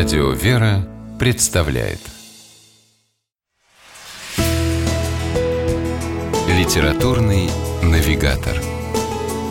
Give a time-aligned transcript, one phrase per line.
[0.00, 1.98] Радио «Вера» представляет
[6.48, 7.50] Литературный
[7.82, 8.56] навигатор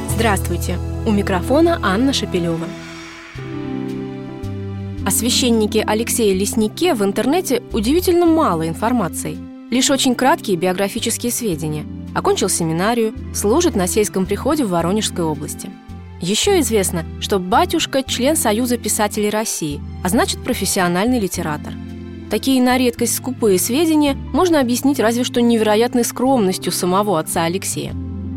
[0.10, 0.80] Здравствуйте!
[1.06, 2.66] У микрофона Анна Шапилева.
[5.06, 9.38] О священнике Алексее Леснике в интернете удивительно мало информации.
[9.70, 11.86] Лишь очень краткие биографические сведения.
[12.16, 15.70] Окончил семинарию, служит на сельском приходе в Воронежской области–
[16.22, 21.74] еще известно, что батюшка– член Союза писателей России, а значит профессиональный литератор.
[22.30, 27.94] Такие на редкость скупые сведения можно объяснить разве что невероятной скромностью самого отца Алексея.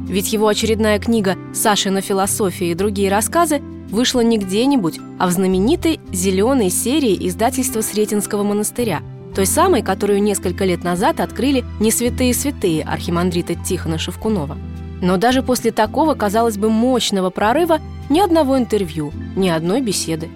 [0.09, 6.01] Ведь его очередная книга «Сашина философия и другие рассказы» вышла не где-нибудь, а в знаменитой
[6.13, 9.03] «Зеленой» серии издательства Сретенского монастыря,
[9.35, 14.57] той самой, которую несколько лет назад открыли не святые святые архимандрита Тихона Шевкунова–
[15.03, 20.31] но даже после такого, казалось бы, мощного прорыва ни одного интервью, ни одной беседы.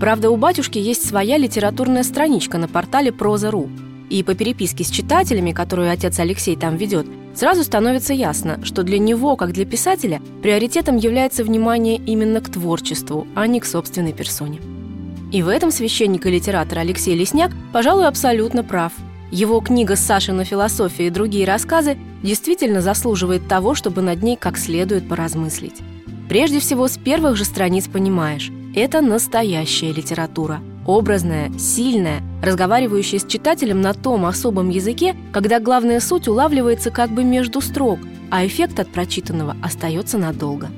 [0.00, 3.68] Правда, у батюшки есть своя литературная страничка на портале Проза.ру.
[4.10, 8.98] И по переписке с читателями, которую отец Алексей там ведет, сразу становится ясно, что для
[8.98, 14.60] него, как для писателя, приоритетом является внимание именно к творчеству, а не к собственной персоне.
[15.32, 18.92] И в этом священник и литератор Алексей Лесняк, пожалуй, абсолютно прав–
[19.32, 25.08] его книга «Сашина философия» и другие рассказы действительно заслуживает того, чтобы над ней как следует
[25.08, 25.80] поразмыслить.
[26.28, 30.60] Прежде всего, с первых же страниц понимаешь– это настоящая литература.
[30.84, 37.24] Образная, сильная, разговаривающая с читателем на том особом языке, когда главная суть улавливается как бы
[37.24, 40.68] между строк, а эффект от прочитанного остается надолго.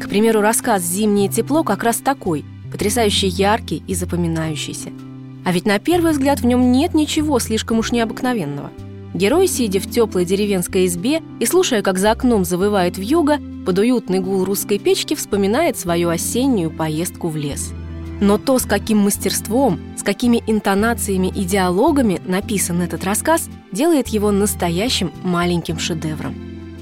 [0.00, 4.90] К примеру, рассказ «Зимнее тепло» как раз такой, потрясающе яркий и запоминающийся–
[5.48, 8.70] а ведь на первый взгляд в нем нет ничего слишком уж необыкновенного.
[9.14, 14.20] Герой, сидя в теплой деревенской избе и слушая, как за окном завывает вьюга, под уютный
[14.20, 17.72] гул русской печки вспоминает свою осеннюю поездку в лес.
[18.20, 24.30] Но то, с каким мастерством, с какими интонациями и диалогами написан этот рассказ, делает его
[24.30, 26.34] настоящим маленьким шедевром.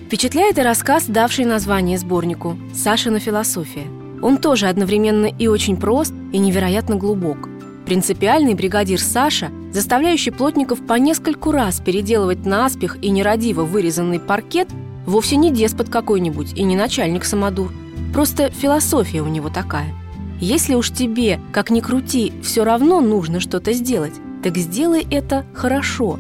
[0.07, 3.87] Впечатляет и рассказ, давший название сборнику «Сашина философия».
[4.23, 7.49] Он тоже одновременно и очень прост, и невероятно глубок–
[7.87, 14.67] Принципиальный бригадир Саша, заставляющий плотников по нескольку раз переделывать наспех и нерадиво вырезанный паркет,
[15.07, 17.73] вовсе не деспот какой-нибудь и не начальник самодур.
[18.13, 19.95] Просто философия у него такая.
[20.41, 26.19] Если уж тебе, как ни крути, все равно нужно что-то сделать, так сделай это хорошо.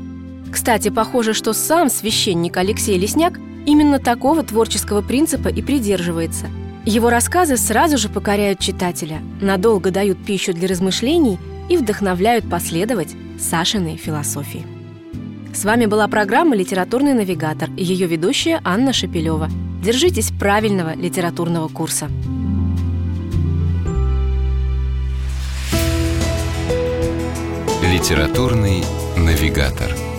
[0.52, 6.46] Кстати, похоже, что сам священник Алексей Лесняк именно такого творческого принципа и придерживается.
[6.84, 13.96] Его рассказы сразу же покоряют читателя, надолго дают пищу для размышлений– и вдохновляют последовать Сашиной
[13.96, 14.64] философии.
[15.54, 19.48] С вами была программа «Литературный навигатор» и ее ведущая Анна Шепелева.
[19.82, 22.08] Держитесь правильного литературного курса.
[27.82, 28.84] «Литературный
[29.16, 30.15] навигатор»